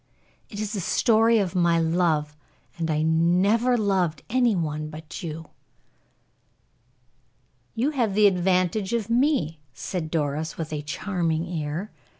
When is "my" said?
1.53-1.77